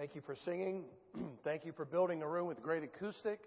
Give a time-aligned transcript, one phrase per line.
[0.00, 0.84] Thank you for singing.
[1.44, 3.38] Thank you for building a room with great acoustic.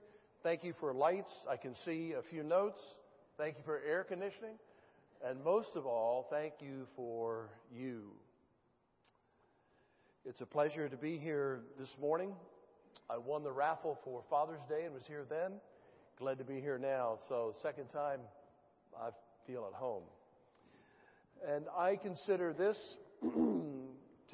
[0.44, 1.32] Thank you for lights.
[1.50, 2.80] I can see a few notes.
[3.40, 4.60] Thank you for air conditioning.
[5.28, 8.12] And most of all, thank you for you.
[10.26, 12.34] It's a pleasure to be here this morning.
[13.10, 15.54] I won the raffle for Father's Day and was here then.
[16.20, 17.18] Glad to be here now.
[17.30, 18.20] So, second time,
[18.96, 19.10] I
[19.48, 20.04] feel at home.
[21.50, 22.78] And I consider this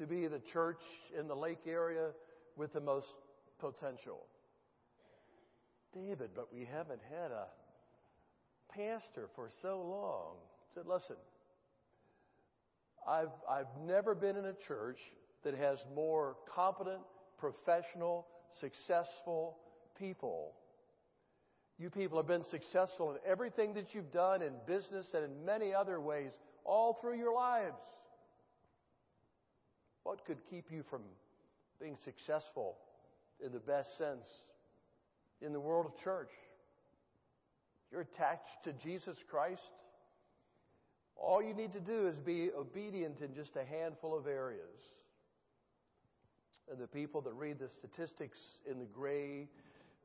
[0.00, 0.80] to be the church
[1.18, 2.08] in the lake area
[2.56, 3.06] with the most
[3.58, 4.24] potential.
[5.94, 7.46] David, but we haven't had a
[8.74, 10.36] pastor for so long.
[10.38, 11.16] I said, listen,
[13.06, 14.98] I've, I've never been in a church
[15.44, 17.00] that has more competent,
[17.38, 18.26] professional,
[18.58, 19.58] successful
[19.98, 20.52] people.
[21.78, 25.74] You people have been successful in everything that you've done in business and in many
[25.74, 26.30] other ways
[26.64, 27.76] all through your lives.
[30.02, 31.02] What could keep you from
[31.80, 32.76] being successful
[33.44, 34.26] in the best sense
[35.40, 36.30] in the world of church?
[37.90, 39.70] You're attached to Jesus Christ.
[41.16, 44.80] All you need to do is be obedient in just a handful of areas.
[46.70, 48.38] And the people that read the statistics
[48.70, 49.48] in the gray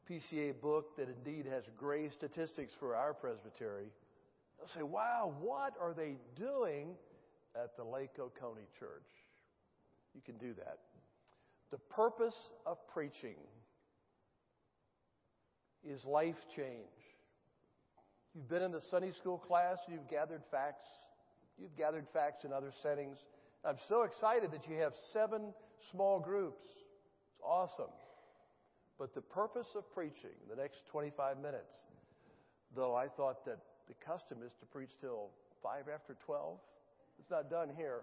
[0.09, 3.91] PCA book that indeed has gray statistics for our presbytery,
[4.57, 6.95] they'll say, wow, what are they doing
[7.55, 9.24] at the Lake Oconee Church?
[10.15, 10.79] You can do that.
[11.71, 13.35] The purpose of preaching
[15.83, 16.87] is life change.
[18.33, 20.85] You've been in the Sunday school class, you've gathered facts,
[21.57, 23.17] you've gathered facts in other settings.
[23.63, 25.53] I'm so excited that you have seven
[25.91, 26.63] small groups.
[26.65, 27.91] It's awesome.
[28.97, 31.73] But the purpose of preaching, the next 25 minutes,
[32.75, 35.29] though I thought that the custom is to preach till
[35.61, 36.57] 5 after 12,
[37.19, 38.01] it's not done here.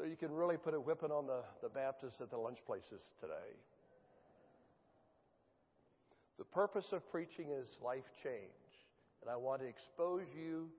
[0.00, 3.10] So you can really put a whipping on the, the Baptists at the lunch places
[3.20, 3.52] today.
[6.38, 8.40] The purpose of preaching is life change.
[9.20, 10.70] And I want to expose you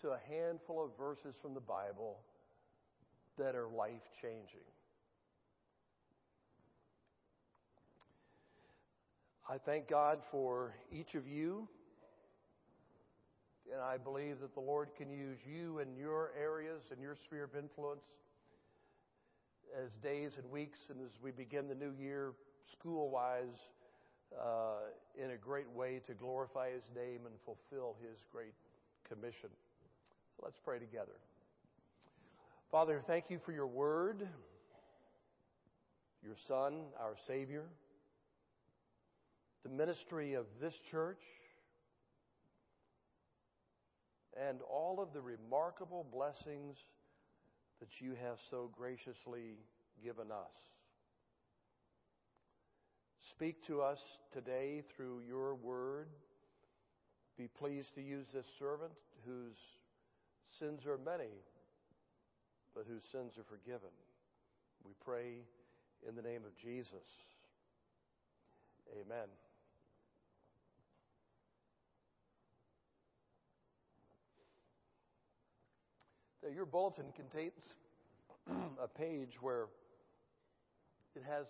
[0.00, 2.18] to a handful of verses from the Bible
[3.38, 4.66] that are life changing.
[9.48, 11.68] I thank God for each of you.
[13.72, 17.44] And I believe that the Lord can use you in your areas and your sphere
[17.44, 18.02] of influence
[19.82, 22.32] as days and weeks and as we begin the new year
[22.70, 23.58] school wise
[24.40, 28.54] uh, in a great way to glorify His name and fulfill His great
[29.08, 29.50] commission.
[30.36, 31.12] So let's pray together.
[32.70, 34.26] Father, thank you for your word,
[36.24, 37.64] your Son, our Savior,
[39.62, 41.20] the ministry of this church,
[44.48, 46.76] and all of the remarkable blessings
[47.84, 49.58] that you have so graciously
[50.02, 50.56] given us.
[53.28, 54.00] Speak to us
[54.32, 56.08] today through your word.
[57.36, 58.92] Be pleased to use this servant
[59.26, 59.58] whose
[60.58, 61.30] sins are many,
[62.74, 63.92] but whose sins are forgiven.
[64.82, 65.42] We pray
[66.08, 67.04] in the name of Jesus.
[68.98, 69.28] Amen.
[76.52, 77.76] Your bulletin contains
[78.82, 79.66] a page where
[81.16, 81.46] it has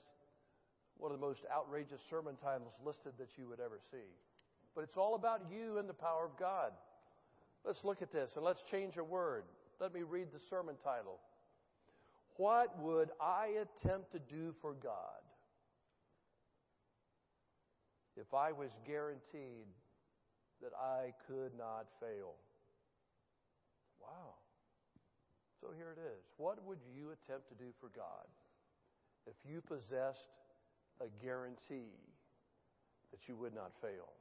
[0.98, 4.06] one of the most outrageous sermon titles listed that you would ever see.
[4.74, 6.72] But it's all about you and the power of God.
[7.64, 9.44] Let's look at this and let's change a word.
[9.80, 11.18] Let me read the sermon title.
[12.36, 15.22] What would I attempt to do for God
[18.16, 19.66] if I was guaranteed
[20.62, 22.34] that I could not fail?
[24.00, 24.33] Wow.
[25.64, 26.20] So here it is.
[26.36, 28.28] What would you attempt to do for God
[29.26, 30.28] if you possessed
[31.00, 31.96] a guarantee
[33.10, 34.12] that you would not fail?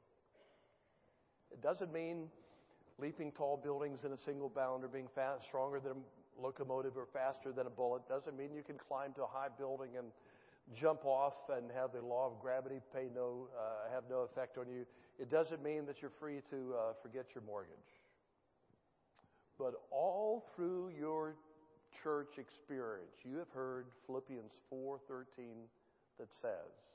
[1.52, 2.30] It doesn't mean
[2.98, 7.04] leaping tall buildings in a single bound or being fast, stronger than a locomotive or
[7.12, 8.08] faster than a bullet.
[8.08, 10.06] Doesn't mean you can climb to a high building and
[10.74, 14.66] jump off and have the law of gravity pay no, uh, have no effect on
[14.66, 14.86] you.
[15.18, 17.93] It doesn't mean that you're free to uh, forget your mortgage.
[19.58, 21.36] But all through your
[22.02, 25.68] church experience, you have heard Philippians 4:13
[26.18, 26.90] that says,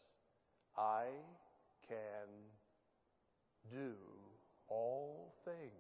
[0.76, 1.24] "I
[1.88, 2.52] can
[3.70, 3.96] do
[4.68, 5.72] all things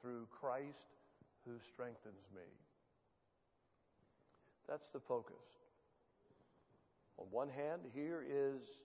[0.00, 0.96] through Christ
[1.44, 2.46] who strengthens me."
[4.66, 5.64] That's the focus.
[7.16, 8.80] On one hand, here is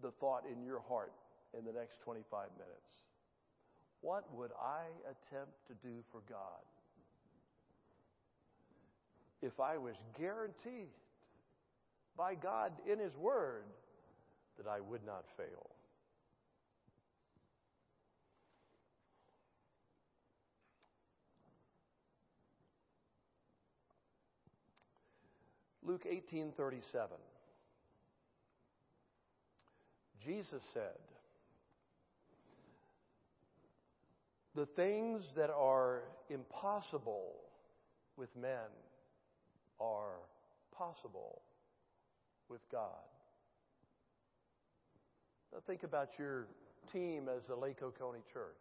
[0.00, 1.12] the thought in your heart
[1.52, 2.99] in the next 25 minutes.
[4.00, 6.64] What would I attempt to do for God
[9.42, 10.88] if I was guaranteed
[12.16, 13.64] by God in His Word
[14.56, 15.70] that I would not fail.
[25.82, 27.08] Luke 18:37
[30.22, 30.98] Jesus said
[34.54, 37.34] the things that are impossible
[38.16, 38.68] with men
[39.80, 40.18] are
[40.76, 41.42] possible
[42.48, 42.88] with God.
[45.52, 46.46] Now think about your
[46.92, 48.56] team as the Lake Oconee Church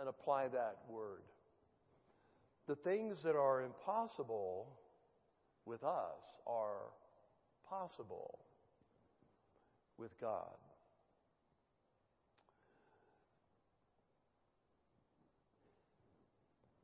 [0.00, 1.22] and apply that word.
[2.68, 4.68] The things that are impossible
[5.66, 6.90] with us are
[7.68, 8.38] possible
[9.98, 10.56] with God.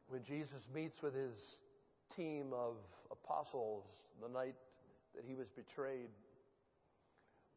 [0.09, 1.37] When Jesus meets with his
[2.17, 2.77] team of
[3.11, 3.85] apostles
[4.23, 4.55] the night
[5.15, 6.09] that he was betrayed,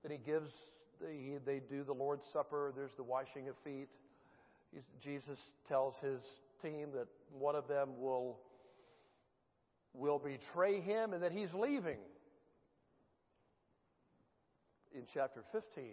[0.04, 0.52] then he gives,
[1.02, 3.88] they, they do the Lord's Supper, there's the washing of feet.
[4.74, 6.22] He's, Jesus tells his
[6.62, 7.08] team that
[7.38, 8.40] one of them will,
[9.94, 12.00] will betray him and that he's leaving.
[14.94, 15.84] In chapter 15,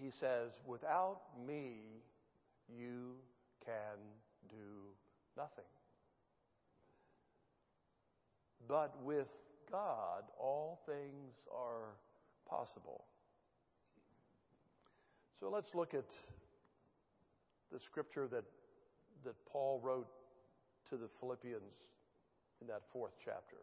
[0.00, 1.80] he says, Without me,
[2.74, 3.16] you
[3.64, 3.98] can
[4.48, 4.94] do
[5.36, 5.64] nothing.
[8.68, 9.28] But with
[9.70, 11.96] God, all things are
[12.48, 13.04] possible.
[15.38, 16.04] So let's look at
[17.72, 18.44] the scripture that,
[19.24, 20.08] that Paul wrote
[20.90, 21.74] to the Philippians
[22.60, 23.56] in that fourth chapter.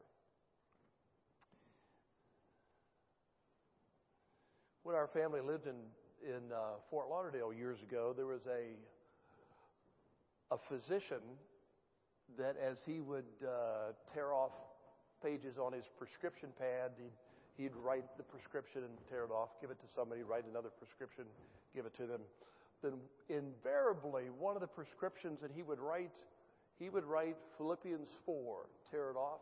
[4.84, 5.76] When our family lived in,
[6.26, 8.72] in uh, Fort Lauderdale years ago, there was a,
[10.52, 11.22] a physician
[12.38, 14.52] that as he would uh, tear off
[15.24, 17.16] pages on his prescription pad, he'd,
[17.58, 21.24] he'd write the prescription and tear it off, give it to somebody, write another prescription,
[21.74, 22.22] give it to them
[22.84, 22.94] then
[23.30, 26.16] invariably one of the prescriptions that he would write,
[26.78, 29.42] he would write Philippians 4, tear it off,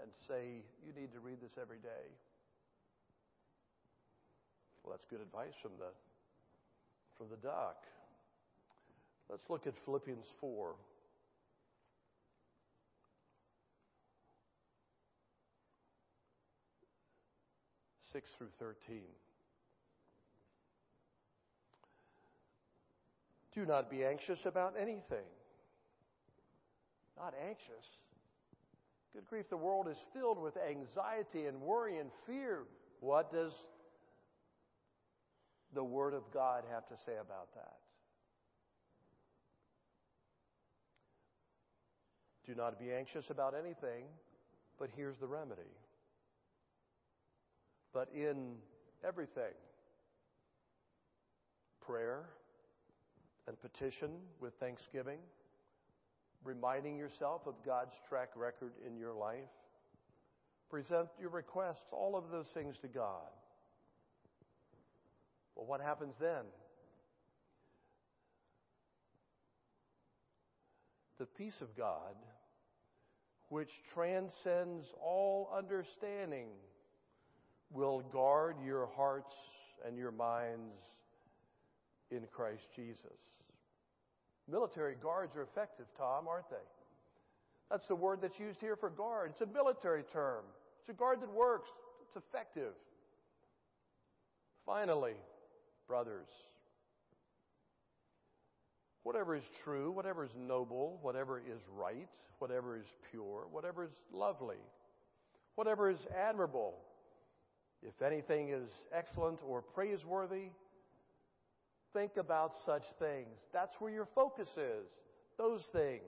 [0.00, 2.08] and say, You need to read this every day.
[4.82, 5.92] Well, that's good advice from the,
[7.16, 7.84] from the doc.
[9.28, 10.74] Let's look at Philippians 4.
[18.12, 19.08] Six through thirteen.
[23.54, 25.24] Do not be anxious about anything.
[27.18, 27.84] Not anxious.
[29.14, 32.60] Good grief, the world is filled with anxiety and worry and fear.
[33.00, 33.52] What does
[35.74, 37.81] the Word of God have to say about that?
[42.52, 44.04] Do not be anxious about anything,
[44.78, 45.62] but here's the remedy.
[47.94, 48.56] But in
[49.02, 49.54] everything,
[51.80, 52.24] prayer,
[53.48, 55.16] and petition with thanksgiving,
[56.44, 59.48] reminding yourself of God's track record in your life.
[60.68, 63.32] Present your requests, all of those things to God.
[65.54, 66.44] Well, what happens then?
[71.18, 72.14] The peace of God,
[73.52, 76.46] which transcends all understanding,
[77.70, 79.34] will guard your hearts
[79.86, 80.72] and your minds
[82.10, 83.20] in Christ Jesus.
[84.50, 86.56] Military guards are effective, Tom, aren't they?
[87.70, 89.32] That's the word that's used here for guard.
[89.32, 90.44] It's a military term.
[90.80, 91.68] It's a guard that works.
[92.06, 92.72] It's effective.
[94.64, 95.16] Finally,
[95.86, 96.28] brothers,
[99.02, 104.60] whatever is true, whatever is noble, whatever is right, whatever is pure, whatever is lovely,
[105.56, 106.74] whatever is admirable,
[107.82, 110.50] if anything is excellent or praiseworthy,
[111.92, 113.38] Think about such things.
[113.52, 114.86] That's where your focus is.
[115.36, 116.02] Those things.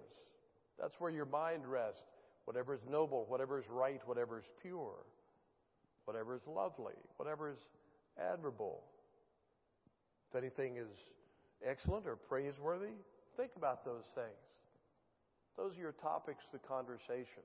[0.80, 2.00] That's where your mind rests.
[2.46, 4.96] Whatever is noble, whatever is right, whatever is pure,
[6.04, 7.58] whatever is lovely, whatever is
[8.18, 8.82] admirable.
[10.30, 10.88] If anything is
[11.68, 12.94] excellent or praiseworthy,
[13.36, 14.28] think about those things.
[15.56, 17.42] Those are your topics of conversation.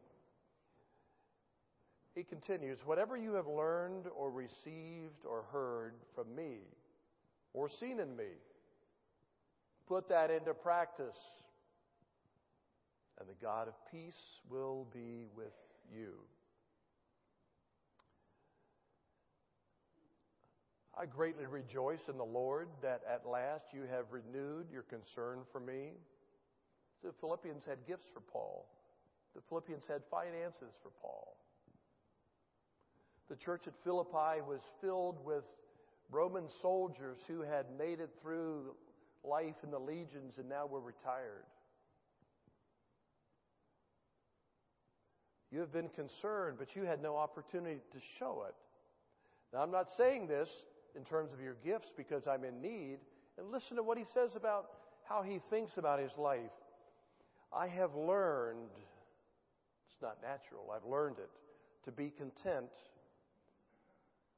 [2.15, 6.57] He continues, whatever you have learned or received or heard from me
[7.53, 8.31] or seen in me.
[9.87, 11.17] Put that into practice,
[13.19, 15.53] and the God of peace will be with
[15.91, 16.13] you.
[20.99, 25.61] I greatly rejoice in the Lord that at last you have renewed your concern for
[25.61, 25.91] me.
[27.05, 28.67] The Philippians had gifts for Paul.
[29.33, 31.37] The Philippians had finances for Paul.
[33.29, 35.45] The church at Philippi was filled with
[36.11, 38.75] Roman soldiers who had made it through
[39.23, 41.45] life in the legions and now were retired.
[45.49, 48.55] You have been concerned, but you had no opportunity to show it.
[49.53, 50.49] Now, I'm not saying this
[50.95, 52.97] in terms of your gifts because I'm in need.
[53.37, 54.65] And listen to what he says about
[55.03, 56.51] how he thinks about his life.
[57.51, 58.69] I have learned,
[59.87, 61.29] it's not natural, I've learned it,
[61.85, 62.69] to be content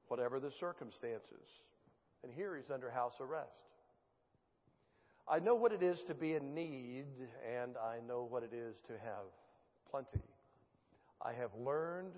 [0.08, 1.48] whatever the circumstances.
[2.24, 3.63] And here he's under house arrest.
[5.27, 7.05] I know what it is to be in need,
[7.60, 9.25] and I know what it is to have
[9.89, 10.25] plenty.
[11.24, 12.13] I have learned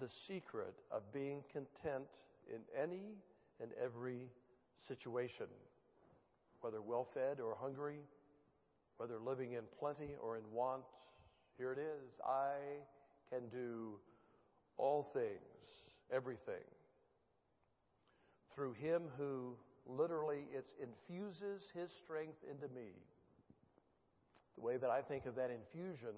[0.00, 2.06] the secret of being content
[2.52, 3.14] in any
[3.60, 4.28] and every
[4.80, 5.46] situation,
[6.60, 8.00] whether well fed or hungry,
[8.98, 10.84] whether living in plenty or in want.
[11.58, 12.20] Here it is.
[12.26, 12.54] I
[13.30, 13.98] can do
[14.76, 15.38] all things,
[16.12, 16.64] everything,
[18.54, 19.54] through Him who
[19.86, 22.90] literally it infuses His strength into me.
[24.56, 26.14] The way that I think of that infusion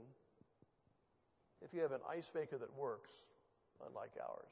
[1.65, 3.11] if you have an ice maker that works,
[3.87, 4.51] unlike ours,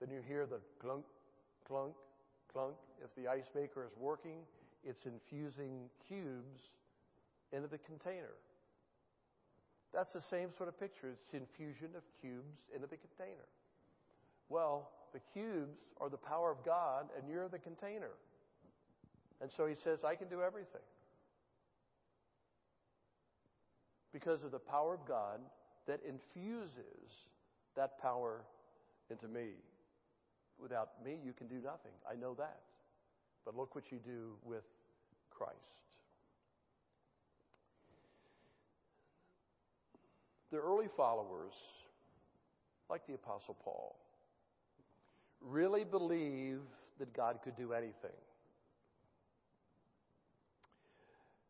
[0.00, 1.04] then you hear the clunk,
[1.66, 1.94] clunk,
[2.52, 2.74] clunk.
[3.04, 4.38] If the ice maker is working,
[4.84, 6.60] it's infusing cubes
[7.52, 8.34] into the container.
[9.92, 11.10] That's the same sort of picture.
[11.12, 13.48] It's infusion of cubes into the container.
[14.48, 18.12] Well, the cubes are the power of God, and you're the container.
[19.40, 20.82] And so he says, I can do everything.
[24.12, 25.40] Because of the power of God
[25.86, 27.26] that infuses
[27.76, 28.42] that power
[29.10, 29.50] into me.
[30.60, 31.92] Without me, you can do nothing.
[32.10, 32.60] I know that.
[33.44, 34.64] But look what you do with
[35.30, 35.56] Christ.
[40.50, 41.52] The early followers,
[42.90, 43.96] like the Apostle Paul,
[45.40, 48.10] really believed that God could do anything.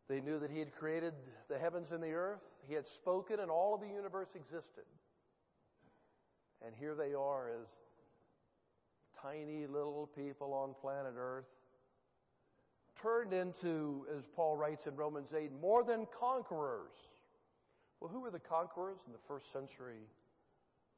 [0.08, 1.14] They knew that He had created
[1.48, 2.42] the heavens and the earth.
[2.68, 4.84] He had spoken, and all of the universe existed.
[6.64, 7.68] And here they are as
[9.22, 11.46] tiny little people on planet Earth,
[13.00, 16.92] turned into, as Paul writes in Romans 8, more than conquerors.
[18.00, 20.02] Well, who were the conquerors in the first century?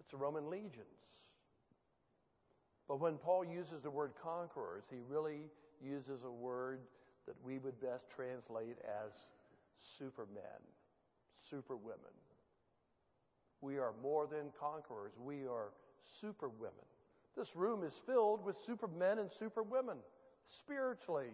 [0.01, 0.87] It's the Roman legions.
[2.89, 5.51] But when Paul uses the word conquerors, he really
[5.83, 6.81] uses a word
[7.27, 9.13] that we would best translate as
[9.99, 10.43] supermen,
[11.49, 12.13] superwomen.
[13.61, 15.13] We are more than conquerors.
[15.19, 15.71] We are
[16.21, 16.73] superwomen.
[17.37, 19.97] This room is filled with supermen and superwomen,
[20.61, 21.31] spiritually,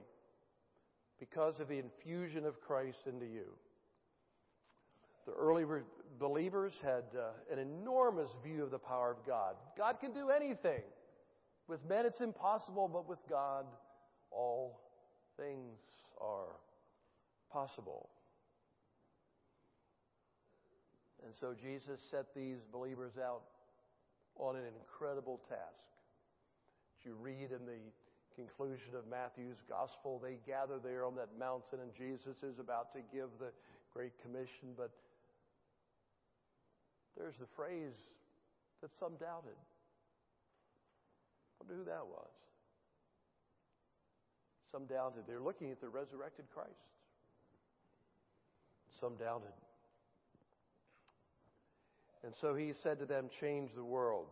[1.19, 3.47] because of the infusion of Christ into you.
[5.27, 5.65] The early
[6.19, 9.57] believers had uh, an enormous view of the power of God.
[9.77, 10.83] God can do anything.
[11.67, 13.67] With men, it's impossible, but with God,
[14.31, 14.81] all
[15.37, 15.79] things
[16.21, 16.57] are
[17.53, 18.09] possible.
[21.25, 23.43] And so Jesus set these believers out
[24.37, 25.88] on an incredible task.
[27.09, 27.81] You read in the
[28.37, 33.01] conclusion of Matthew's gospel, they gather there on that mountain, and Jesus is about to
[33.11, 33.49] give the
[33.95, 34.91] Great Commission, but
[37.17, 37.97] there's the phrase
[38.83, 39.57] that some doubted.
[41.57, 42.29] I wonder who that was.
[44.71, 45.23] Some doubted.
[45.27, 46.93] They're looking at the resurrected Christ.
[49.01, 49.57] Some doubted.
[52.23, 54.27] And so he said to them, Change the world.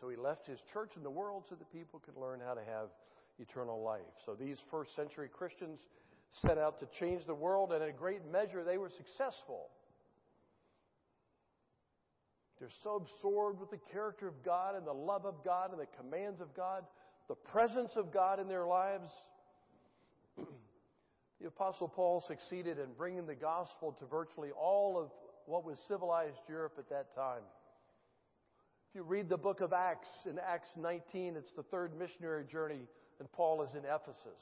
[0.00, 2.60] So he left his church in the world so that people could learn how to
[2.60, 2.88] have
[3.38, 4.00] eternal life.
[4.24, 5.80] So these first century Christians
[6.32, 9.68] set out to change the world, and in a great measure, they were successful.
[12.58, 15.88] They're so absorbed with the character of God and the love of God and the
[15.98, 16.84] commands of God
[17.30, 19.12] the presence of God in their lives.
[20.36, 25.12] the Apostle Paul succeeded in bringing the gospel to virtually all of
[25.46, 27.42] what was civilized Europe at that time.
[28.90, 32.88] If you read the book of Acts, in Acts 19, it's the third missionary journey,
[33.20, 34.40] and Paul is in Ephesus.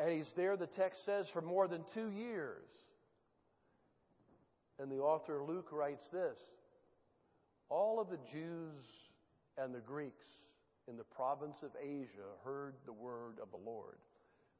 [0.00, 2.66] And he's there, the text says, for more than two years.
[4.80, 6.36] And the author Luke writes this
[7.68, 8.82] All of the Jews
[9.56, 10.26] and the Greeks
[10.88, 13.98] in the province of Asia heard the word of the Lord.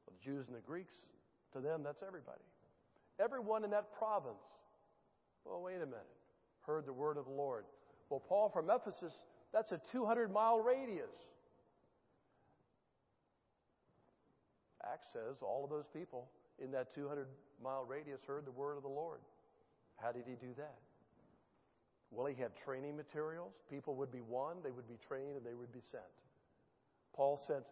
[0.05, 0.93] Well, the Jews and the Greeks,
[1.51, 2.39] to them, that's everybody.
[3.19, 4.37] Everyone in that province,
[5.43, 6.07] well, wait a minute,
[6.65, 7.65] heard the word of the Lord.
[8.09, 9.13] Well, Paul from Ephesus,
[9.53, 11.11] that's a 200 mile radius.
[14.91, 16.27] Acts says all of those people
[16.63, 17.27] in that 200
[17.63, 19.19] mile radius heard the word of the Lord.
[19.95, 20.75] How did he do that?
[22.11, 23.53] Well, he had training materials.
[23.69, 26.03] People would be won, they would be trained, and they would be sent.
[27.15, 27.63] Paul sent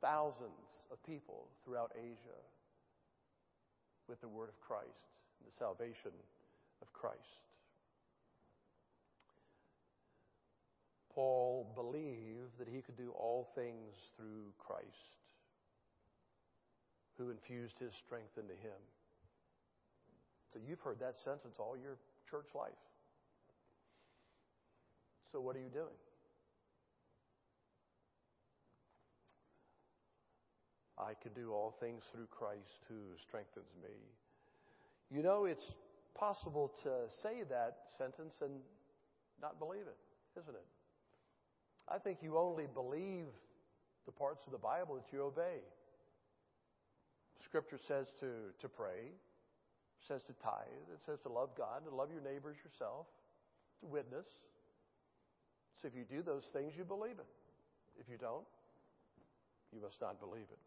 [0.00, 2.38] thousands of people throughout Asia
[4.08, 5.10] with the word of Christ,
[5.44, 6.12] the salvation
[6.82, 7.40] of Christ.
[11.14, 15.14] Paul believed that he could do all things through Christ,
[17.16, 18.80] who infused his strength into him.
[20.52, 21.98] So you've heard that sentence all your
[22.30, 22.72] church life.
[25.32, 25.98] So what are you doing?
[30.98, 33.94] I can do all things through Christ who strengthens me.
[35.10, 35.72] You know, it's
[36.14, 36.90] possible to
[37.22, 38.52] say that sentence and
[39.42, 39.98] not believe it,
[40.40, 40.66] isn't it?
[41.88, 43.26] I think you only believe
[44.06, 45.60] the parts of the Bible that you obey.
[47.44, 48.26] Scripture says to,
[48.60, 49.12] to pray,
[50.06, 53.06] says to tithe, it says to love God, to love your neighbors yourself,
[53.80, 54.26] to witness.
[55.80, 57.26] So if you do those things, you believe it.
[58.00, 58.46] If you don't,
[59.72, 60.58] you must not believe it.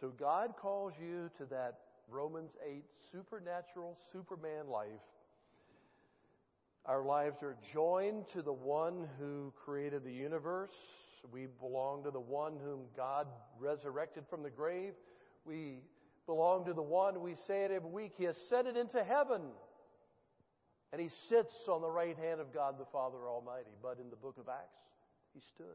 [0.00, 1.78] So God calls you to that
[2.08, 5.02] Romans 8 supernatural Superman life
[6.88, 10.72] our lives are joined to the one who created the universe.
[11.30, 13.26] We belong to the one whom God
[13.60, 14.94] resurrected from the grave.
[15.44, 15.80] We
[16.24, 19.42] belong to the one, we say it every week, He ascended into heaven.
[20.90, 23.76] And He sits on the right hand of God the Father Almighty.
[23.82, 24.80] But in the book of Acts,
[25.34, 25.66] He stood.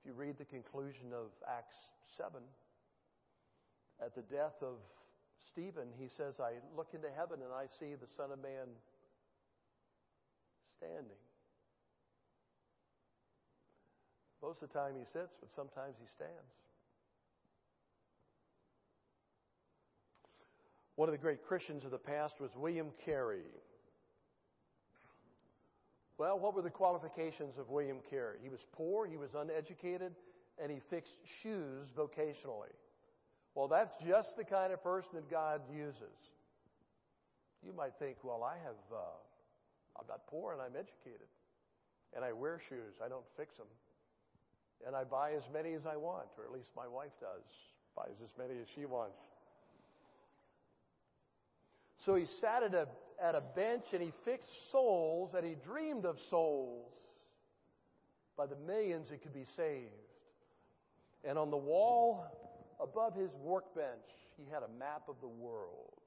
[0.00, 1.76] If you read the conclusion of Acts
[2.18, 2.42] 7,
[4.04, 4.76] at the death of
[5.48, 8.68] Stephen, he says, I look into heaven and I see the Son of Man
[10.78, 11.20] standing.
[14.42, 16.52] Most of the time he sits, but sometimes he stands.
[20.96, 23.48] One of the great Christians of the past was William Carey.
[26.18, 28.38] Well, what were the qualifications of William Carey?
[28.42, 30.14] He was poor, he was uneducated,
[30.62, 32.70] and he fixed shoes vocationally.
[33.54, 36.18] Well, that's just the kind of person that God uses.
[37.64, 41.28] You might think, well, I have, uh, I'm not poor and I'm educated.
[42.14, 42.94] And I wear shoes.
[43.04, 43.66] I don't fix them.
[44.86, 47.42] And I buy as many as I want, or at least my wife does,
[47.96, 49.18] buys as many as she wants.
[52.04, 52.86] So he sat at a,
[53.22, 56.92] at a bench and he fixed soles and he dreamed of souls
[58.36, 59.90] by the millions that could be saved.
[61.24, 62.26] And on the wall
[62.80, 66.00] above his workbench, he had a map of the world.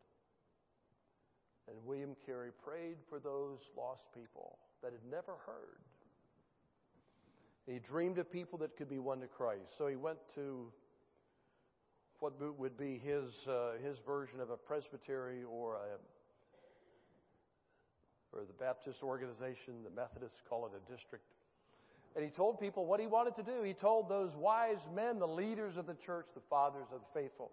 [1.68, 5.82] And William Carey prayed for those lost people that had never heard.
[7.66, 9.78] He dreamed of people that could be won to Christ.
[9.78, 10.72] So he went to
[12.20, 15.98] what would be his, uh, his version of a presbytery or a
[18.34, 21.26] or the Baptist organization, the Methodists call it a district.
[22.18, 23.62] And he told people what he wanted to do.
[23.62, 27.52] He told those wise men, the leaders of the church, the fathers of the faithful,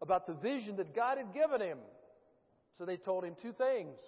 [0.00, 1.76] about the vision that God had given him.
[2.78, 3.98] So they told him two things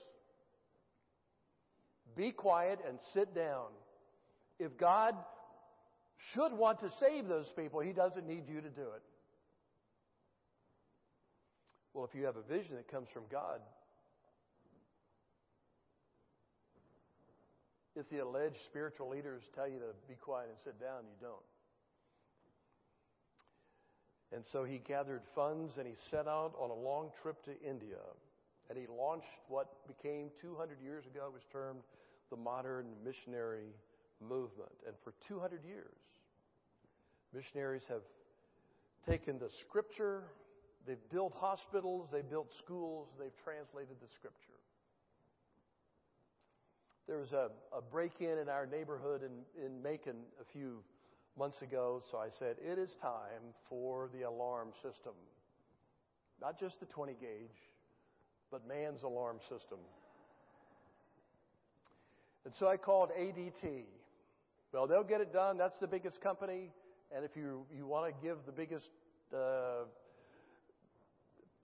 [2.16, 3.66] be quiet and sit down.
[4.58, 5.14] If God
[6.32, 9.02] should want to save those people, he doesn't need you to do it.
[11.92, 13.60] Well, if you have a vision that comes from God,
[17.96, 21.46] If the alleged spiritual leaders tell you to be quiet and sit down, you don't.
[24.32, 28.02] And so he gathered funds and he set out on a long trip to India.
[28.68, 31.82] And he launched what became 200 years ago was termed
[32.30, 33.70] the modern missionary
[34.20, 34.72] movement.
[34.86, 35.94] And for 200 years,
[37.32, 38.02] missionaries have
[39.08, 40.24] taken the scripture,
[40.86, 44.53] they've built hospitals, they've built schools, they've translated the scripture.
[47.06, 50.82] There was a, a break in in our neighborhood in, in Macon a few
[51.38, 55.12] months ago, so I said, It is time for the alarm system.
[56.40, 57.70] Not just the 20 gauge,
[58.50, 59.78] but man's alarm system.
[62.44, 63.84] And so I called ADT.
[64.72, 65.56] Well, they'll get it done.
[65.56, 66.70] That's the biggest company.
[67.14, 68.90] And if you, you want to give the biggest
[69.32, 69.84] uh,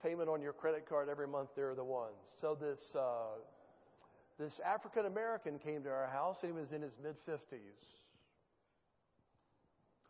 [0.01, 2.15] payment on your credit card every month, they're the ones.
[2.39, 3.37] So this uh,
[4.39, 6.37] this African American came to our house.
[6.43, 8.01] and He was in his mid 50s.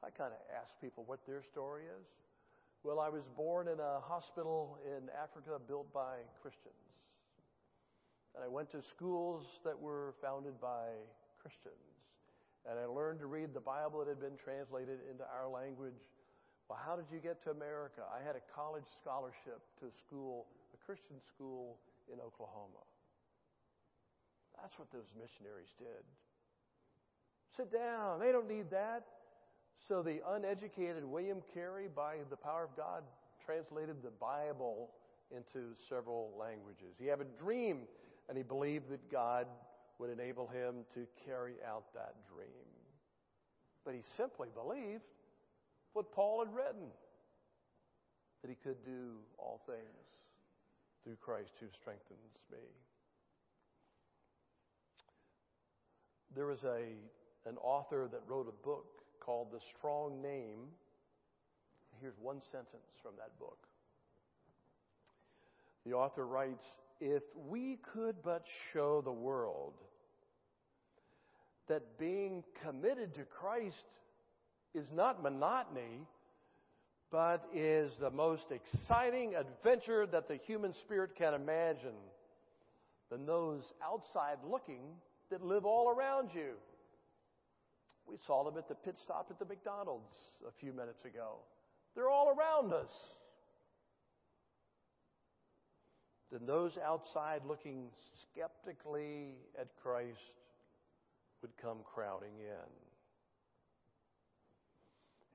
[0.04, 2.06] I kind of ask people what their story is.
[2.84, 6.74] Well, I was born in a hospital in Africa built by Christians.
[8.34, 10.90] And I went to schools that were founded by
[11.42, 11.76] Christians.
[12.70, 15.98] and I learned to read the Bible that had been translated into our language.
[16.70, 18.02] Well, how did you get to America?
[18.10, 21.78] I had a college scholarship to a school, a Christian school
[22.14, 22.86] in Oklahoma.
[24.62, 26.06] That's what those missionaries did.
[27.58, 28.20] Sit down.
[28.20, 29.04] They don't need that.
[29.88, 33.04] So the uneducated William Carey, by the power of God,
[33.44, 34.92] translated the Bible
[35.36, 36.96] into several languages.
[37.00, 37.82] He had a dream,
[38.30, 39.48] and he believed that God
[39.98, 42.48] would enable him to carry out that dream.
[43.84, 45.04] But he simply believed
[45.94, 46.88] what Paul had written
[48.42, 50.06] that he could do all things
[51.04, 52.60] through Christ who strengthens me.
[56.36, 60.70] There was a, an author that wrote a book called The Strong Name.
[62.00, 63.58] Here's one sentence from that book.
[65.86, 66.64] The author writes
[67.02, 69.74] If we could but show the world
[71.68, 73.86] that being committed to Christ
[74.74, 76.06] is not monotony,
[77.12, 81.96] but is the most exciting adventure that the human spirit can imagine,
[83.10, 84.82] then those outside looking
[85.32, 86.54] that live all around you.
[88.06, 90.14] We saw them at the pit stop at the McDonald's
[90.48, 91.38] a few minutes ago.
[91.96, 92.92] They're all around us.
[96.32, 97.90] Then those outside looking
[98.22, 100.20] skeptically at Christ
[101.42, 102.72] would come crowding in.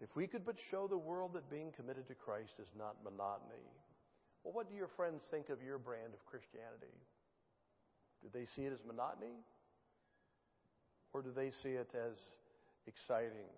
[0.00, 3.64] If we could but show the world that being committed to Christ is not monotony,
[4.44, 6.94] well, what do your friends think of your brand of Christianity?
[8.22, 9.34] Do they see it as monotony?
[11.16, 12.12] Or do they see it as
[12.86, 13.48] exciting?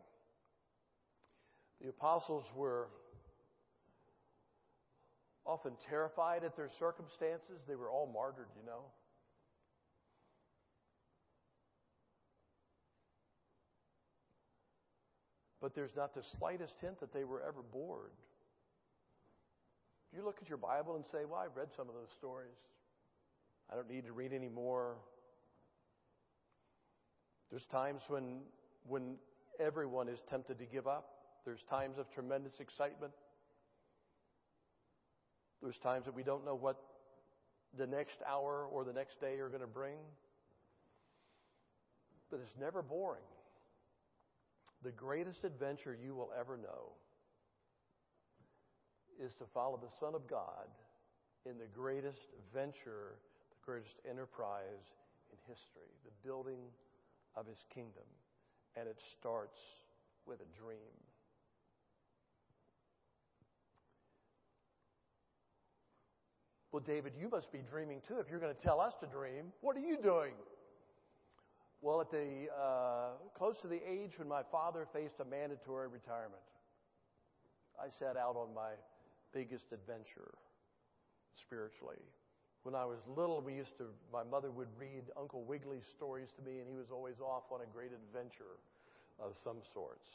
[1.83, 2.87] The apostles were
[5.45, 7.63] often terrified at their circumstances.
[7.67, 8.83] They were all martyred, you know.
[15.61, 18.13] But there's not the slightest hint that they were ever bored.
[20.13, 22.55] Do you look at your Bible and say, Well, I've read some of those stories.
[23.69, 24.95] I don't need to read any more.
[27.51, 28.41] There's times when,
[28.87, 29.17] when
[29.59, 31.11] everyone is tempted to give up.
[31.45, 33.13] There's times of tremendous excitement.
[35.63, 36.77] There's times that we don't know what
[37.77, 39.97] the next hour or the next day are going to bring.
[42.31, 43.23] But it's never boring.
[44.83, 46.93] The greatest adventure you will ever know
[49.21, 50.69] is to follow the Son of God
[51.47, 53.17] in the greatest venture,
[53.51, 54.85] the greatest enterprise
[55.33, 56.59] in history, the building
[57.39, 58.05] of his kingdom.
[58.77, 59.59] And it starts
[60.27, 60.79] with a dream.
[66.71, 69.47] Well, David, you must be dreaming too if you're going to tell us to dream.
[69.63, 70.33] What are you doing?
[71.81, 76.43] Well, at the uh, close to the age when my father faced a mandatory retirement,
[77.81, 78.73] I set out on my
[79.33, 80.35] biggest adventure
[81.41, 82.03] spiritually.
[82.63, 86.43] When I was little, we used to, my mother would read Uncle Wiggily's stories to
[86.43, 88.59] me, and he was always off on a great adventure
[89.19, 90.09] of some sorts.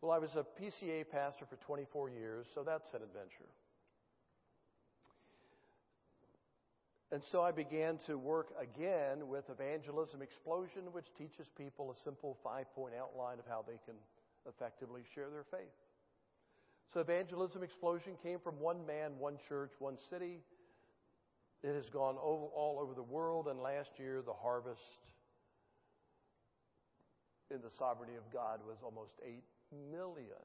[0.00, 3.48] Well, I was a PCA pastor for 24 years, so that's an adventure.
[7.12, 12.38] And so I began to work again with Evangelism Explosion, which teaches people a simple
[12.42, 13.94] five point outline of how they can
[14.48, 15.76] effectively share their faith.
[16.92, 20.40] So Evangelism Explosion came from one man, one church, one city.
[21.62, 24.82] It has gone all over the world, and last year the harvest
[27.54, 29.42] in the sovereignty of God was almost 8
[29.92, 30.42] million.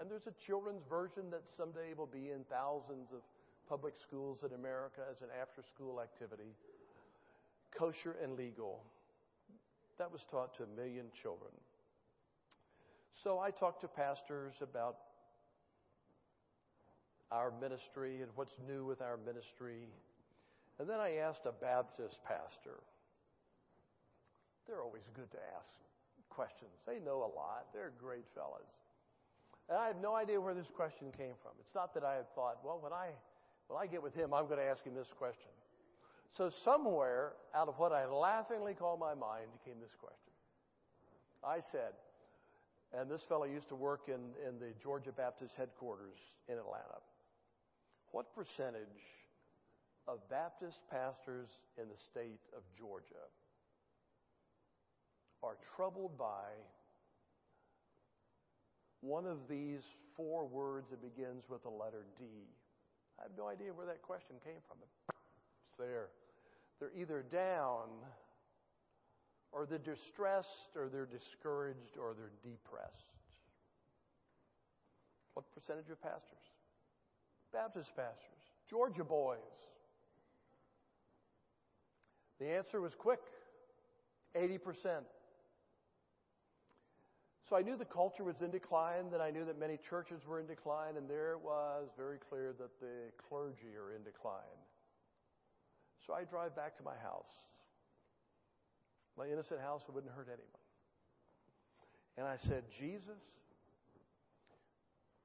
[0.00, 3.20] And there's a children's version that someday will be in thousands of
[3.68, 6.54] public schools in America as an after school activity,
[7.70, 8.82] kosher and legal.
[9.98, 11.52] That was taught to a million children.
[13.14, 14.96] So I talked to pastors about
[17.30, 19.88] our ministry and what's new with our ministry.
[20.78, 22.80] And then I asked a Baptist pastor.
[24.66, 25.68] They're always good to ask
[26.28, 26.72] questions.
[26.86, 27.72] They know a lot.
[27.72, 28.68] They're great fellows.
[29.68, 31.52] And I have no idea where this question came from.
[31.60, 33.10] It's not that I had thought, well, when I
[33.68, 35.50] well, I get with him, I'm going to ask him this question.
[36.36, 40.32] So, somewhere out of what I laughingly call my mind came this question.
[41.42, 41.94] I said,
[42.96, 47.02] and this fellow used to work in, in the Georgia Baptist headquarters in Atlanta.
[48.12, 49.02] What percentage
[50.08, 51.48] of Baptist pastors
[51.80, 53.26] in the state of Georgia
[55.42, 56.54] are troubled by
[59.00, 59.82] one of these
[60.16, 62.24] four words that begins with the letter D?
[63.18, 64.78] I have no idea where that question came from.
[64.82, 66.08] It's there.
[66.78, 67.88] They're either down
[69.56, 72.92] or they're distressed, or they're discouraged, or they're depressed.
[75.32, 76.44] What percentage of pastors?
[77.52, 79.38] Baptist pastors, Georgia boys.
[82.38, 83.20] The answer was quick
[84.36, 85.02] 80%.
[87.48, 90.40] So I knew the culture was in decline, that I knew that many churches were
[90.40, 94.42] in decline, and there it was very clear that the clergy are in decline.
[96.04, 97.30] So I drive back to my house,
[99.16, 100.42] my innocent house that wouldn't hurt anyone.
[102.18, 103.22] And I said, Jesus,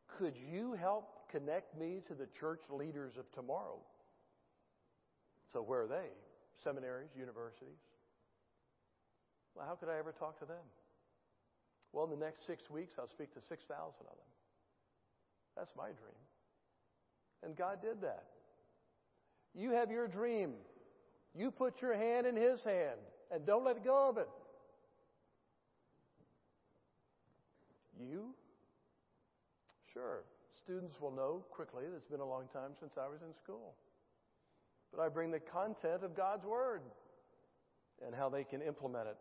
[0.07, 3.79] could you help connect me to the church leaders of tomorrow?
[5.51, 6.09] So where are they?
[6.63, 7.79] Seminaries, universities?
[9.55, 10.63] Well, how could I ever talk to them?
[11.93, 14.31] Well, in the next six weeks, I'll speak to 6,000 of them.
[15.57, 16.21] That's my dream.
[17.43, 18.25] And God did that.
[19.53, 20.53] You have your dream.
[21.35, 22.99] You put your hand in His hand
[23.31, 24.29] and don't let go of it.
[27.99, 28.33] You?
[29.93, 30.23] Sure.
[30.55, 33.73] Students will know quickly that it's been a long time since I was in school.
[34.95, 36.81] But I bring the content of God's Word
[38.05, 39.17] and how they can implement it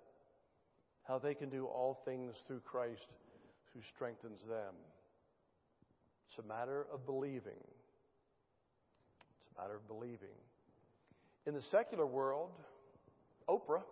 [1.10, 3.06] how they can do all things through Christ
[3.74, 4.74] who strengthens them.
[6.28, 7.58] It's a matter of believing.
[9.18, 10.38] It's a matter of believing.
[11.46, 12.50] In the secular world,
[13.48, 13.82] Oprah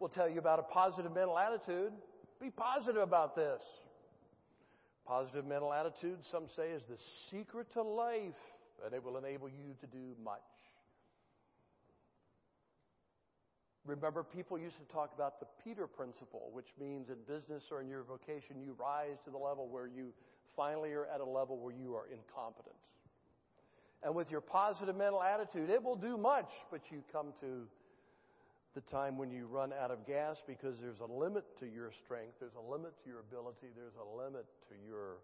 [0.00, 1.92] will tell you about a positive mental attitude.
[2.38, 3.62] Be positive about this.
[5.06, 6.98] Positive mental attitude, some say, is the
[7.30, 8.34] secret to life,
[8.84, 10.40] and it will enable you to do much.
[13.84, 17.88] Remember, people used to talk about the Peter principle, which means in business or in
[17.88, 20.12] your vocation, you rise to the level where you
[20.56, 22.76] finally are at a level where you are incompetent.
[24.04, 27.66] And with your positive mental attitude, it will do much, but you come to
[28.74, 32.34] the time when you run out of gas because there's a limit to your strength,
[32.40, 35.18] there's a limit to your ability, there's a limit to your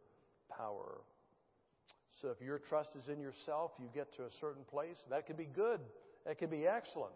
[0.55, 0.99] power.
[2.20, 5.37] So if your trust is in yourself, you get to a certain place, that can
[5.37, 5.81] be good,
[6.26, 7.12] that can be excellent.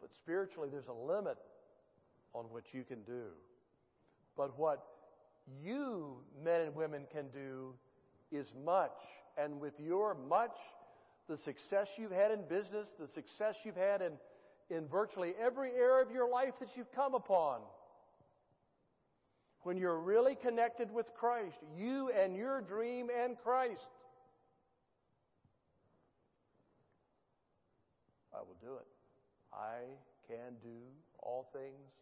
[0.00, 1.38] But spiritually, there's a limit
[2.34, 3.24] on what you can do.
[4.36, 4.84] But what
[5.62, 7.74] you, men and women, can do
[8.30, 8.96] is much.
[9.38, 10.56] And with your much,
[11.28, 14.12] the success you've had in business, the success you've had in,
[14.74, 17.60] in virtually every area of your life that you've come upon,
[19.62, 23.88] when you're really connected with Christ, you and your dream and Christ,
[28.34, 28.86] I will do it.
[29.52, 29.84] I
[30.26, 30.78] can do
[31.18, 31.92] all things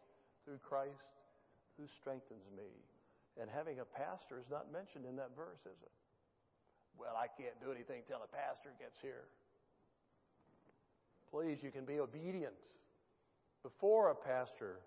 [0.44, 0.92] through Christ
[1.78, 2.70] who strengthens me.
[3.40, 5.92] And having a pastor is not mentioned in that verse, is it?
[6.98, 9.26] Well, I can't do anything till the pastor gets here.
[11.30, 12.54] Please, you can be obedient
[13.62, 14.80] before a pastor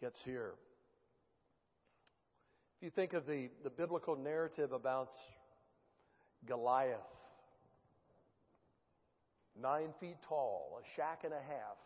[0.00, 0.54] gets here.
[2.82, 5.10] If you think of the, the biblical narrative about
[6.48, 6.98] Goliath,
[9.56, 11.78] nine feet tall, a Shaq and a half.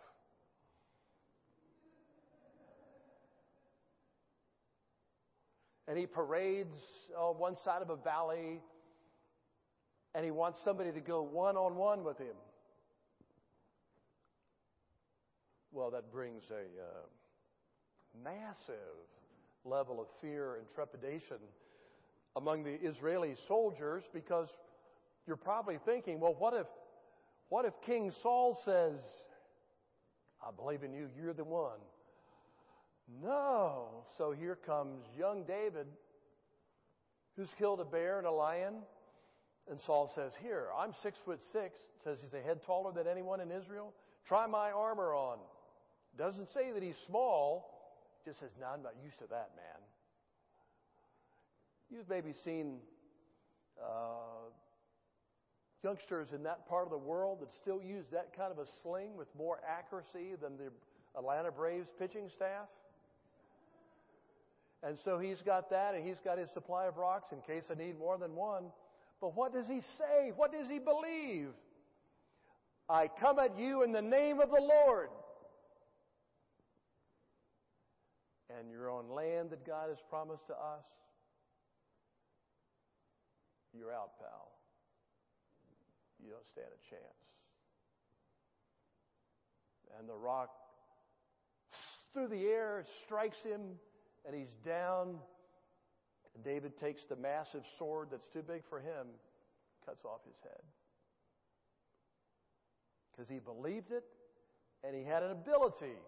[5.87, 6.79] And he parades
[7.15, 8.63] on one side of a valley,
[10.15, 12.37] and he wants somebody to go one on one with him.
[15.73, 18.73] Well, that brings a uh, massive
[19.67, 21.39] level of fear and trepidation
[22.37, 24.49] among the Israeli soldiers because
[25.27, 26.67] you're probably thinking, well, what if
[27.49, 28.99] what if King Saul says,
[30.43, 31.79] I believe in you, you're the one?
[33.23, 34.05] No.
[34.19, 35.87] So here comes young David,
[37.37, 38.75] who's killed a bear and a lion.
[39.71, 41.79] And Saul says, Here, I'm six foot six.
[42.05, 43.93] Says he's a head taller than anyone in Israel.
[44.27, 45.39] Try my armor on.
[46.19, 47.76] Doesn't say that he's small.
[48.27, 49.81] Just says, No, I'm not used to that, man.
[51.89, 52.79] You've maybe seen
[53.81, 54.51] uh,
[55.85, 59.17] youngsters in that part of the world that still use that kind of a sling
[59.17, 60.73] with more accuracy than the
[61.17, 62.67] Atlanta Braves pitching staff.
[64.83, 67.75] And so he's got that, and he's got his supply of rocks in case I
[67.75, 68.65] need more than one.
[69.21, 70.33] But what does he say?
[70.35, 71.51] What does he believe?
[72.89, 75.09] I come at you in the name of the Lord.
[78.59, 80.85] And you're on land that God has promised to us.
[83.73, 84.57] You're out, pal
[86.27, 87.23] you don't stand a chance.
[89.99, 90.51] And the rock
[92.13, 93.61] through the air strikes him,
[94.27, 95.17] and he's down.
[96.35, 99.07] And David takes the massive sword that's too big for him,
[99.85, 100.63] cuts off his head.
[103.13, 104.05] Because he believed it,
[104.85, 105.99] And he had an ability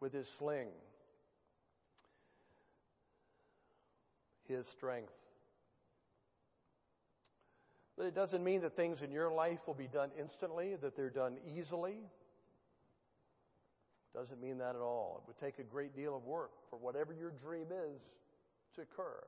[0.00, 0.68] with his sling,
[4.48, 5.12] his strength.
[7.96, 11.10] But it doesn't mean that things in your life will be done instantly, that they're
[11.10, 11.96] done easily.
[14.14, 15.22] Doesn't mean that at all.
[15.22, 18.00] It would take a great deal of work for whatever your dream is
[18.74, 19.22] to occur.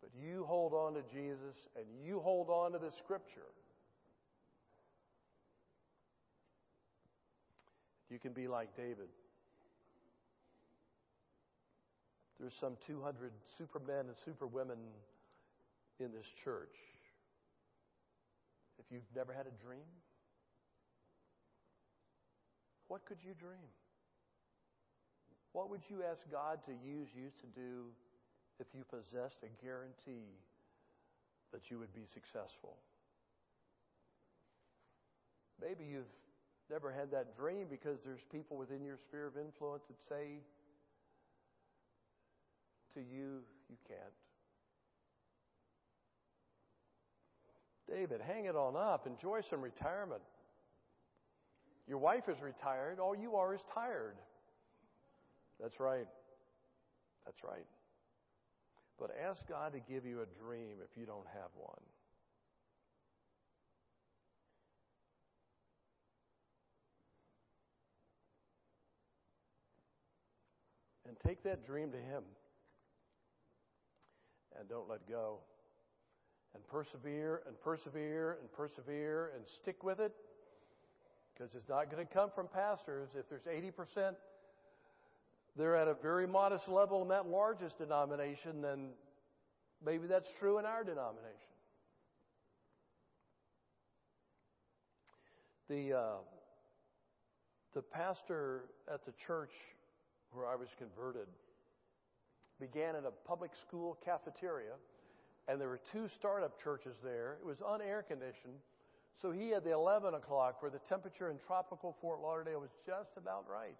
[0.00, 3.40] But you hold on to Jesus and you hold on to the Scripture.
[8.10, 9.08] You can be like David.
[12.40, 14.78] There's some 200 supermen and superwomen
[15.98, 16.74] in this church.
[18.78, 19.90] If you've never had a dream,
[22.86, 23.68] what could you dream?
[25.52, 27.90] What would you ask God to use you to do
[28.60, 30.30] if you possessed a guarantee
[31.52, 32.76] that you would be successful?
[35.60, 36.14] Maybe you've
[36.70, 40.38] never had that dream because there's people within your sphere of influence that say
[42.98, 44.00] to you, you can't.
[47.88, 49.06] David, hang it on up.
[49.06, 50.20] Enjoy some retirement.
[51.86, 52.98] Your wife is retired.
[52.98, 54.16] All you are is tired.
[55.60, 56.06] That's right.
[57.24, 57.64] That's right.
[58.98, 61.80] But ask God to give you a dream if you don't have one.
[71.06, 72.22] And take that dream to Him.
[74.58, 75.38] And don't let go.
[76.54, 80.12] And persevere and persevere and persevere and stick with it.
[81.34, 83.10] Because it's not going to come from pastors.
[83.16, 84.14] If there's 80%,
[85.56, 88.90] they're at a very modest level in that largest denomination, then
[89.84, 91.34] maybe that's true in our denomination.
[95.68, 96.16] The, uh,
[97.74, 99.52] the pastor at the church
[100.32, 101.26] where I was converted
[102.60, 104.74] began in a public school cafeteria,
[105.48, 107.36] and there were two startup churches there.
[107.40, 108.58] It was unair conditioned,
[109.20, 113.10] so he had the 11 o'clock where the temperature in tropical Fort Lauderdale was just
[113.16, 113.76] about right.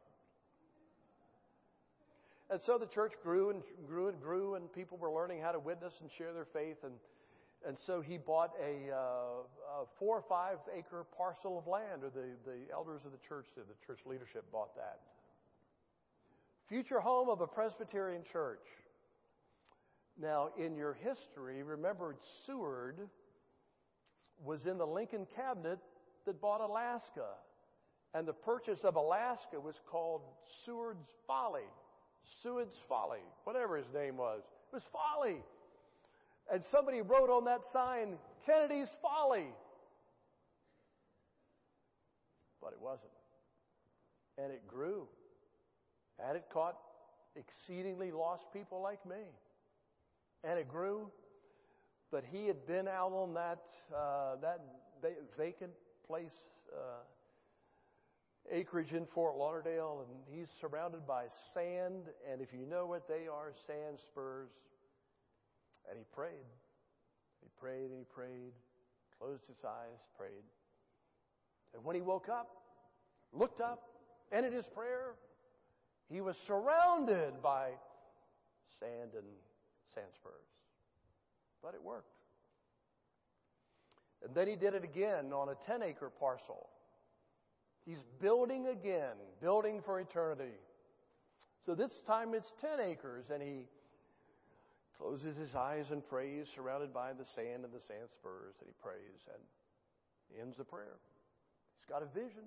[2.50, 5.58] And so the church grew and grew and grew, and people were learning how to
[5.58, 6.78] witness and share their faith.
[6.82, 6.94] And,
[7.66, 12.10] and so he bought a, uh, a four or five acre parcel of land, or
[12.10, 13.46] the, the elders of the church.
[13.54, 15.00] The church leadership bought that
[16.68, 18.64] future home of a Presbyterian church.
[20.20, 22.98] Now, in your history, remember Seward
[24.44, 25.78] was in the Lincoln cabinet
[26.26, 27.28] that bought Alaska.
[28.14, 30.22] And the purchase of Alaska was called
[30.64, 31.68] Seward's Folly.
[32.42, 34.42] Seward's Folly, whatever his name was.
[34.72, 35.37] It was folly.
[36.52, 39.46] And somebody wrote on that sign, Kennedy's Folly.
[42.61, 43.12] But it wasn't.
[44.37, 45.07] And it grew.
[46.26, 46.76] And it caught
[47.37, 49.22] exceedingly lost people like me.
[50.44, 51.11] And it grew.
[52.11, 53.62] But he had been out on that,
[53.94, 54.61] uh, that
[55.37, 55.72] vacant
[56.07, 56.37] place,
[56.74, 57.02] uh,
[58.50, 62.04] acreage in Fort Lauderdale, and he's surrounded by sand.
[62.31, 64.48] And if you know what they are, sand spurs.
[65.88, 66.48] And he prayed.
[67.42, 68.52] He prayed and he prayed,
[69.18, 70.44] closed his eyes, prayed.
[71.74, 72.48] And when he woke up,
[73.33, 73.83] looked up,
[74.33, 75.14] ended his prayer,
[76.10, 77.70] he was surrounded by
[78.80, 79.26] sand and
[79.94, 80.32] sand spurs.
[81.62, 82.14] But it worked.
[84.24, 86.68] And then he did it again on a 10 acre parcel.
[87.84, 90.56] He's building again, building for eternity.
[91.66, 93.66] So this time it's 10 acres, and he
[94.98, 98.74] closes his eyes and prays, surrounded by the sand and the sand spurs that he
[98.82, 100.98] prays, and ends the prayer.
[101.78, 102.44] He's got a vision.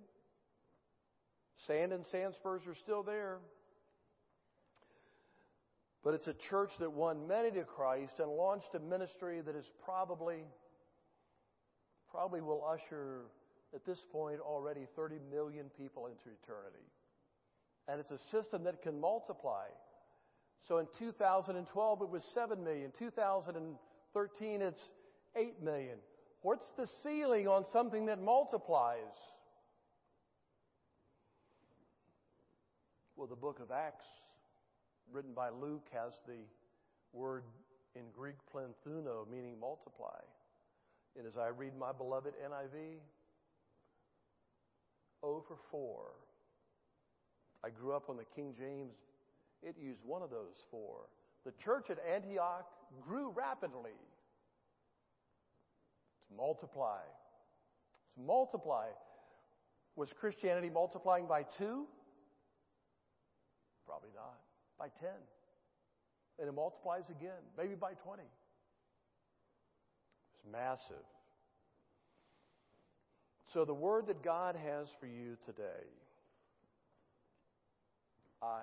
[1.67, 3.39] Sand and sand spurs are still there.
[6.03, 9.69] But it's a church that won many to Christ and launched a ministry that is
[9.85, 10.43] probably,
[12.09, 13.25] probably will usher
[13.75, 16.85] at this point already 30 million people into eternity.
[17.87, 19.65] And it's a system that can multiply.
[20.67, 22.91] So in 2012 it was 7 million.
[22.97, 24.81] 2013 it's
[25.35, 25.97] 8 million.
[26.41, 28.97] What's the ceiling on something that multiplies?
[33.21, 34.07] Well, the book of Acts,
[35.13, 36.39] written by Luke, has the
[37.13, 37.43] word
[37.93, 40.17] in Greek plethuno, meaning multiply.
[41.15, 42.95] And as I read my beloved NIV,
[45.21, 46.01] over oh, four.
[47.63, 48.95] I grew up on the King James.
[49.61, 51.01] It used one of those four.
[51.45, 52.65] The church at Antioch
[53.07, 53.99] grew rapidly.
[56.27, 57.01] To multiply.
[58.15, 58.87] To multiply.
[59.95, 61.85] Was Christianity multiplying by two?
[63.91, 64.39] Probably not.
[64.79, 65.09] By 10.
[66.39, 68.23] And it multiplies again, maybe by 20.
[70.33, 71.03] It's massive.
[73.51, 75.91] So, the word that God has for you today
[78.41, 78.61] I,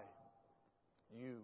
[1.15, 1.37] you,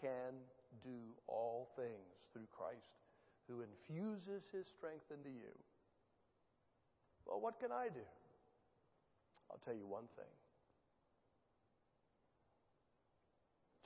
[0.00, 0.36] can
[0.84, 0.96] do
[1.26, 3.00] all things through Christ
[3.48, 5.52] who infuses his strength into you.
[7.26, 8.04] Well, what can I do?
[9.50, 10.32] I'll tell you one thing.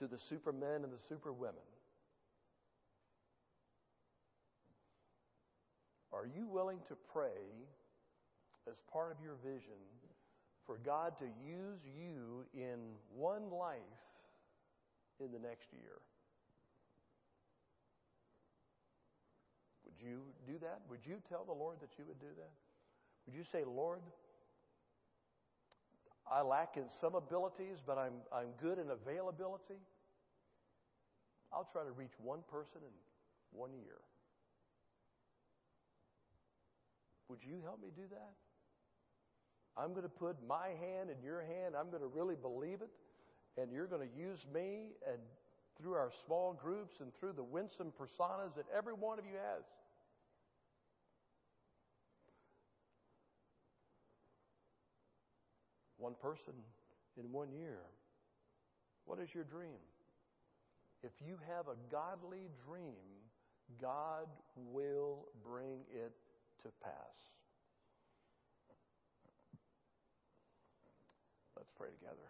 [0.00, 1.60] To the supermen and the superwomen,
[6.10, 7.36] are you willing to pray
[8.66, 9.76] as part of your vision
[10.64, 12.78] for God to use you in
[13.14, 13.76] one life
[15.22, 16.00] in the next year?
[19.84, 20.80] Would you do that?
[20.88, 22.52] Would you tell the Lord that you would do that?
[23.26, 24.00] Would you say, Lord,
[26.30, 29.82] I lack in some abilities, but I'm, I'm good in availability?
[31.52, 32.94] I'll try to reach one person in
[33.52, 33.98] one year.
[37.28, 38.34] Would you help me do that?
[39.76, 41.74] I'm going to put my hand in your hand.
[41.78, 42.90] I'm going to really believe it.
[43.60, 45.18] And you're going to use me and
[45.80, 49.64] through our small groups and through the winsome personas that every one of you has.
[55.96, 56.54] One person
[57.18, 57.78] in one year.
[59.04, 59.78] What is your dream?
[61.02, 63.20] If you have a godly dream,
[63.80, 64.26] God
[64.56, 66.12] will bring it
[66.62, 67.16] to pass.
[71.56, 72.29] Let's pray together.